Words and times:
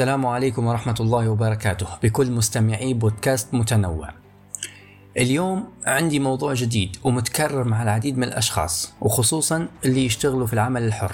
السلام 0.00 0.26
عليكم 0.26 0.66
ورحمة 0.66 0.94
الله 1.00 1.28
وبركاته 1.28 1.86
بكل 2.02 2.30
مستمعي 2.30 2.94
بودكاست 2.94 3.54
متنوع. 3.54 4.08
اليوم 5.16 5.68
عندي 5.86 6.18
موضوع 6.18 6.54
جديد 6.54 6.96
ومتكرر 7.04 7.64
مع 7.64 7.82
العديد 7.82 8.18
من 8.18 8.24
الأشخاص 8.24 8.92
وخصوصا 9.00 9.68
اللي 9.84 10.04
يشتغلوا 10.04 10.46
في 10.46 10.52
العمل 10.52 10.82
الحر. 10.82 11.12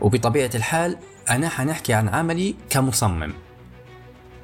وبطبيعة 0.00 0.50
الحال 0.54 0.96
أنا 1.30 1.48
حنحكي 1.48 1.92
عن 1.92 2.08
عملي 2.08 2.54
كمصمم. 2.70 3.32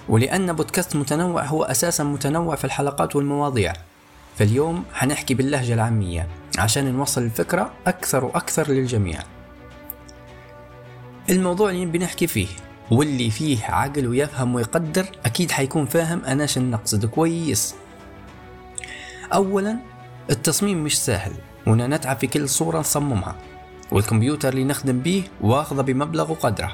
ولأن 0.09 0.53
بودكاست 0.53 0.97
متنوع 0.97 1.45
هو 1.45 1.63
أساسا 1.63 2.05
متنوع 2.05 2.57
في 2.57 2.65
الحلقات 2.65 3.17
والمواضيع. 3.17 3.73
فاليوم 4.37 4.85
حنحكي 4.93 5.35
باللهجة 5.35 5.75
العامية 5.75 6.29
عشان 6.59 6.93
نوصل 6.93 7.23
الفكرة 7.23 7.73
أكثر 7.87 8.25
وأكثر 8.25 8.69
للجميع. 8.69 9.21
الموضوع 11.31 11.71
اللي 11.71 11.87
بنحكي 11.87 12.27
فيه 12.27 12.49
واللي 12.91 13.31
فيه 13.31 13.65
عقل 13.65 14.07
ويفهم 14.07 14.55
ويقدر 14.55 15.07
أكيد 15.27 15.51
حيكون 15.51 15.87
فاهم 15.87 16.25
أنا 16.25 16.47
شن 16.47 16.71
نقصد 16.71 17.07
كويس. 17.07 17.75
أولا 19.33 19.77
التصميم 20.31 20.85
مش 20.85 20.99
سهل 20.99 21.33
ونا 21.67 21.87
نتعب 21.87 22.19
في 22.19 22.27
كل 22.27 22.49
صورة 22.49 22.79
نصممها 22.79 23.37
والكمبيوتر 23.93 24.49
اللي 24.49 24.65
نخدم 24.65 25.01
بيه 25.01 25.23
واخذة 25.41 25.83
بمبلغ 25.83 26.31
وقدره. 26.31 26.73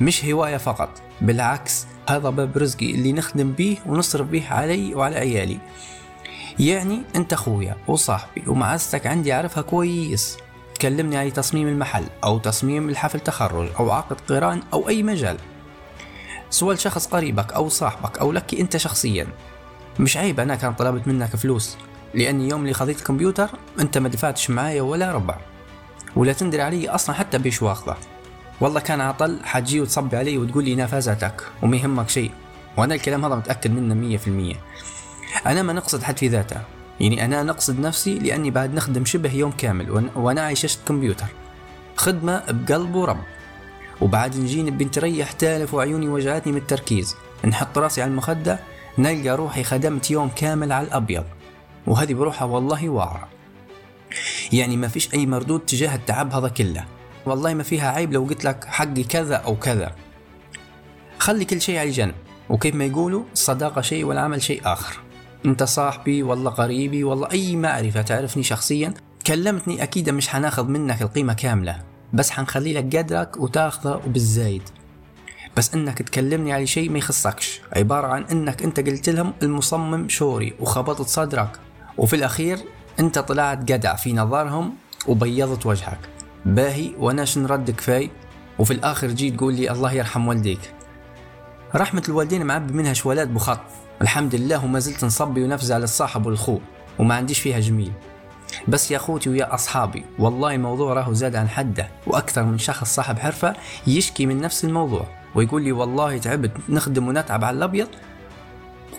مش 0.00 0.24
هواية 0.24 0.56
فقط 0.56 1.02
بالعكس 1.20 1.86
هذا 2.08 2.30
باب 2.30 2.58
رزقي 2.58 2.94
اللي 2.94 3.12
نخدم 3.12 3.52
بيه 3.52 3.76
ونصرف 3.86 4.26
بيه 4.26 4.48
علي 4.48 4.94
وعلى 4.94 5.16
عيالي. 5.16 5.58
يعني 6.58 7.02
أنت 7.16 7.32
أخويا 7.32 7.76
وصاحبي 7.88 8.42
ومعزتك 8.46 9.06
عندي 9.06 9.32
أعرفها 9.32 9.62
كويس. 9.62 10.36
تكلمني 10.84 11.16
عن 11.16 11.32
تصميم 11.32 11.68
المحل 11.68 12.04
أو 12.24 12.38
تصميم 12.38 12.88
الحفل 12.88 13.20
تخرج 13.20 13.68
أو 13.80 13.90
عقد 13.90 14.16
قران 14.28 14.62
أو 14.72 14.88
أي 14.88 15.02
مجال. 15.02 15.36
سواء 16.50 16.76
شخص 16.76 17.06
قريبك 17.06 17.52
أو 17.52 17.68
صاحبك 17.68 18.18
أو 18.18 18.32
لك 18.32 18.54
أنت 18.54 18.76
شخصيا. 18.76 19.26
مش 19.98 20.16
عيب 20.16 20.40
أنا 20.40 20.54
كان 20.54 20.74
طلبت 20.74 21.08
منك 21.08 21.36
فلوس 21.36 21.76
لأني 22.14 22.48
يوم 22.48 22.62
اللي 22.62 22.72
خذيت 22.74 22.98
الكمبيوتر 22.98 23.50
أنت 23.80 23.98
ما 23.98 24.08
دفعتش 24.08 24.50
معايا 24.50 24.82
ولا 24.82 25.12
ربع. 25.12 25.36
ولا 26.16 26.32
تندري 26.32 26.62
علي 26.62 26.88
أصلا 26.88 27.14
حتى 27.14 27.38
بيش 27.38 27.62
واخذه. 27.62 27.96
والله 28.60 28.80
كان 28.80 29.00
عطل 29.00 29.40
حتجي 29.44 29.80
وتصبي 29.80 30.16
علي 30.16 30.38
وتقول 30.38 30.64
لي 30.64 30.74
نافذتك 30.74 31.42
وما 31.62 31.76
يهمك 31.76 32.08
شيء. 32.08 32.30
وأنا 32.76 32.94
الكلام 32.94 33.24
هذا 33.24 33.34
متأكد 33.34 33.70
منه 33.70 33.94
مية 33.94 34.16
في 34.16 34.28
المية. 34.28 34.56
أنا 35.46 35.62
ما 35.62 35.72
نقصد 35.72 36.02
حد 36.02 36.18
في 36.18 36.28
ذاته. 36.28 36.60
يعني 37.00 37.24
أنا 37.24 37.42
نقصد 37.42 37.80
نفسي 37.80 38.18
لأني 38.18 38.50
بعد 38.50 38.74
نخدم 38.74 39.04
شبه 39.04 39.34
يوم 39.34 39.50
كامل 39.50 40.10
وأنا 40.16 40.40
عايشة 40.40 40.78
كمبيوتر. 40.88 41.26
خدمة 41.96 42.42
بقلب 42.48 42.94
ورب 42.94 43.18
وبعد 44.00 44.36
نجيني 44.36 44.70
بنت 44.70 44.98
ريح 44.98 45.32
تالف 45.32 45.74
وعيوني 45.74 46.08
وجعتني 46.08 46.52
من 46.52 46.58
التركيز. 46.58 47.16
نحط 47.44 47.78
راسي 47.78 48.02
على 48.02 48.10
المخدة 48.10 48.60
نلقى 48.98 49.28
روحي 49.28 49.64
خدمت 49.64 50.10
يوم 50.10 50.28
كامل 50.28 50.72
على 50.72 50.86
الأبيض. 50.86 51.24
وهذه 51.86 52.14
بروحها 52.14 52.48
والله 52.48 52.88
واعرة. 52.88 53.28
يعني 54.52 54.76
ما 54.76 54.88
فيش 54.88 55.14
أي 55.14 55.26
مردود 55.26 55.60
تجاه 55.60 55.94
التعب 55.94 56.32
هذا 56.32 56.48
كله. 56.48 56.84
والله 57.26 57.54
ما 57.54 57.62
فيها 57.62 57.90
عيب 57.90 58.12
لو 58.12 58.24
قلت 58.24 58.44
لك 58.44 58.64
حقي 58.64 59.02
كذا 59.02 59.36
أو 59.36 59.56
كذا. 59.56 59.94
خلي 61.18 61.44
كل 61.44 61.60
شيء 61.60 61.78
على 61.78 61.90
جنب. 61.90 62.14
وكيف 62.48 62.74
ما 62.74 62.84
يقولوا 62.84 63.24
الصداقة 63.32 63.80
شيء 63.80 64.04
والعمل 64.04 64.42
شيء 64.42 64.60
آخر. 64.64 64.96
انت 65.46 65.62
صاحبي 65.62 66.22
والله 66.22 66.50
قريبي 66.50 67.04
والله 67.04 67.30
أي 67.30 67.56
معرفة 67.56 68.02
تعرفني 68.02 68.42
شخصيا 68.42 68.94
كلمتني 69.26 69.82
أكيد 69.82 70.10
مش 70.10 70.28
حناخذ 70.28 70.68
منك 70.68 71.02
القيمة 71.02 71.32
كاملة 71.32 71.78
بس 72.12 72.30
حنخلي 72.30 72.72
لك 72.72 72.96
قدرك 72.96 73.36
وتاخذه 73.36 74.00
وبالزايد. 74.06 74.62
بس 75.56 75.74
إنك 75.74 76.02
تكلمني 76.02 76.52
على 76.52 76.66
شيء 76.66 76.90
ما 76.90 76.98
يخصكش 76.98 77.60
عبارة 77.72 78.06
عن 78.06 78.22
إنك 78.22 78.62
أنت 78.62 78.80
قلت 78.80 79.08
لهم 79.08 79.32
المصمم 79.42 80.08
شوري 80.08 80.54
وخبطت 80.60 81.08
صدرك 81.08 81.60
وفي 81.98 82.16
الأخير 82.16 82.58
أنت 83.00 83.18
طلعت 83.18 83.64
جدع 83.64 83.96
في 83.96 84.12
نظرهم 84.12 84.74
وبيضت 85.06 85.66
وجهك. 85.66 85.98
باهي 86.46 86.90
وأنا 86.98 87.24
شن 87.24 87.46
رد 87.46 87.70
كفاي؟ 87.70 88.10
وفي 88.58 88.70
الآخر 88.70 89.08
جيت 89.08 89.36
تقول 89.36 89.54
لي 89.54 89.70
الله 89.70 89.92
يرحم 89.92 90.28
والديك. 90.28 90.60
رحمة 91.76 92.02
الوالدين 92.08 92.46
معبي 92.46 92.72
منها 92.72 92.92
شوالات 92.92 93.28
بخط. 93.28 93.60
الحمد 94.02 94.34
لله 94.34 94.64
وما 94.64 94.78
زلت 94.78 95.04
نصبي 95.04 95.44
ونفز 95.44 95.72
على 95.72 95.84
الصاحب 95.84 96.26
والخو 96.26 96.58
وما 96.98 97.14
عنديش 97.14 97.38
فيها 97.38 97.60
جميل. 97.60 97.92
بس 98.68 98.90
يا 98.90 98.96
أخوتي 98.96 99.30
ويا 99.30 99.54
أصحابي 99.54 100.04
والله 100.18 100.56
موضوع 100.56 100.92
راهو 100.92 101.12
زاد 101.12 101.36
عن 101.36 101.48
حده 101.48 101.88
وأكثر 102.06 102.42
من 102.42 102.58
شخص 102.58 102.94
صاحب 102.94 103.18
حرفة 103.18 103.56
يشكي 103.86 104.26
من 104.26 104.40
نفس 104.40 104.64
الموضوع 104.64 105.06
ويقول 105.34 105.62
لي 105.62 105.72
والله 105.72 106.18
تعبت 106.18 106.50
نخدم 106.68 107.08
ونتعب 107.08 107.44
على 107.44 107.56
الأبيض؟ 107.56 107.88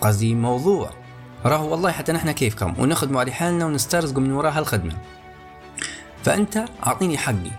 قصدي 0.02 0.36
موضوع. 0.36 0.90
راهو 1.46 1.72
والله 1.72 1.92
حتى 1.92 2.12
نحن 2.12 2.32
كيفكم 2.32 2.74
ونخدموا 2.80 3.20
على 3.20 3.32
حالنا 3.32 3.66
ونسترزقوا 3.66 4.22
من 4.22 4.32
وراها 4.32 4.60
الخدمه 4.60 4.98
فأنت 6.24 6.66
أعطيني 6.88 7.18
حقي 7.18 7.52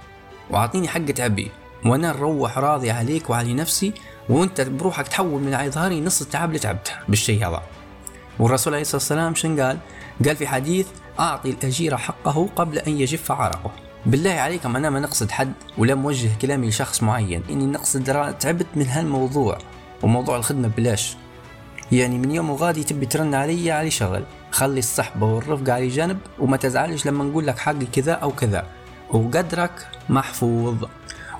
وأعطيني 0.50 0.88
حق 0.88 1.04
تعبي 1.04 1.50
وأنا 1.84 2.08
نروح 2.12 2.58
راضي 2.58 2.90
عليك 2.90 3.30
وعلى 3.30 3.54
نفسي 3.54 3.92
وانت 4.28 4.60
بروحك 4.60 5.08
تحول 5.08 5.42
من 5.42 5.54
على 5.54 5.70
ظهري 5.70 6.00
نص 6.00 6.22
التعب 6.22 6.48
اللي 6.48 6.58
تعبته 6.58 6.92
بالشيء 7.08 7.48
هذا 7.48 7.62
والرسول 8.38 8.72
عليه 8.72 8.82
الصلاة 8.82 8.96
والسلام 8.96 9.34
شن 9.34 9.60
قال؟ 9.60 9.78
قال 10.26 10.36
في 10.36 10.46
حديث 10.46 10.86
أعطي 11.20 11.50
الأجير 11.50 11.96
حقه 11.96 12.48
قبل 12.56 12.78
أن 12.78 13.00
يجف 13.00 13.32
عرقه. 13.32 13.70
بالله 14.06 14.30
عليكم 14.30 14.76
أنا 14.76 14.90
ما 14.90 15.00
نقصد 15.00 15.30
حد 15.30 15.52
ولا 15.78 15.94
موجه 15.94 16.30
كلامي 16.42 16.68
لشخص 16.68 17.02
معين. 17.02 17.42
إني 17.50 17.66
نقصد 17.66 18.04
تعبت 18.38 18.66
من 18.74 18.86
هالموضوع. 18.86 19.58
وموضوع 20.02 20.36
الخدمة 20.36 20.68
بلاش. 20.68 21.16
يعني 21.92 22.18
من 22.18 22.30
يوم 22.30 22.50
وغادي 22.50 22.84
تبي 22.84 23.06
ترن 23.06 23.34
علي 23.34 23.70
علي 23.70 23.90
شغل. 23.90 24.24
خلي 24.50 24.78
الصحبة 24.78 25.26
والرفقة 25.26 25.72
على 25.72 25.88
جنب 25.88 26.18
وما 26.38 26.56
تزعلش 26.56 27.06
لما 27.06 27.24
نقول 27.24 27.46
لك 27.46 27.58
حقي 27.58 27.86
كذا 27.92 28.12
أو 28.12 28.30
كذا. 28.30 28.66
وقدرك 29.10 29.88
محفوظ. 30.08 30.84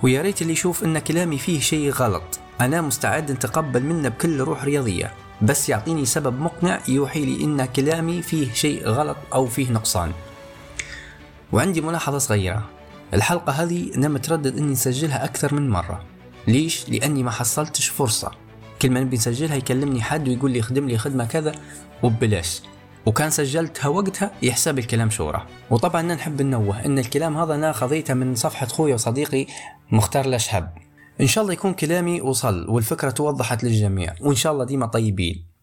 ويا 0.03 0.22
ريت 0.22 0.42
اللي 0.42 0.53
يشوف 0.53 0.84
إن 0.84 0.98
كلامي 0.98 1.38
فيه 1.38 1.60
شيء 1.60 1.91
غلط. 1.91 2.41
أنا 2.60 2.80
مستعد 2.80 3.32
نتقبل 3.32 3.82
منه 3.82 4.08
بكل 4.08 4.40
روح 4.40 4.64
رياضية 4.64 5.12
بس 5.42 5.68
يعطيني 5.68 6.04
سبب 6.04 6.40
مقنع 6.40 6.80
يوحي 6.88 7.24
لي 7.24 7.44
إن 7.44 7.64
كلامي 7.64 8.22
فيه 8.22 8.52
شيء 8.52 8.88
غلط 8.88 9.16
أو 9.34 9.46
فيه 9.46 9.70
نقصان. 9.70 10.12
وعندي 11.52 11.80
ملاحظة 11.80 12.18
صغيرة. 12.18 12.64
الحلقة 13.14 13.52
هذه 13.52 13.94
أنا 13.94 14.08
متردد 14.08 14.56
أني 14.56 14.72
نسجلها 14.72 15.24
أكثر 15.24 15.54
من 15.54 15.70
مرة. 15.70 16.04
ليش؟ 16.48 16.88
لأني 16.88 17.22
ما 17.22 17.30
حصلتش 17.30 17.88
فرصة. 17.88 18.30
كل 18.82 18.90
ما 18.90 19.00
نبي 19.00 19.16
نسجلها 19.16 19.56
يكلمني 19.56 20.02
حد 20.02 20.28
ويقول 20.28 20.50
لي 20.50 20.62
خدم 20.62 20.88
لي 20.88 20.98
خدمة 20.98 21.24
كذا 21.24 21.52
وببلاش. 22.02 22.62
وكان 23.06 23.30
سجلتها 23.30 23.88
وقتها 23.88 24.30
يحسب 24.42 24.78
الكلام 24.78 25.10
شورى. 25.10 25.46
وطبعا 25.70 26.02
نحب 26.02 26.42
ننوه 26.42 26.84
إن 26.84 26.98
الكلام 26.98 27.36
هذا 27.36 27.54
أنا 27.54 27.72
خذيته 27.72 28.14
من 28.14 28.34
صفحة 28.34 28.66
خويا 28.66 28.94
وصديقي 28.94 29.46
مختار 29.92 30.24
الأشهب. 30.24 30.85
إن 31.21 31.27
شاء 31.27 31.43
الله 31.43 31.53
يكون 31.53 31.75
كلامي 31.75 32.21
وصل 32.21 32.69
والفكرة 32.69 33.10
توضحت 33.10 33.65
للجميع 33.65 34.15
وإن 34.21 34.34
شاء 34.37 34.53
الله 34.53 34.65
ديما 34.65 34.87
طيبين. 34.87 35.55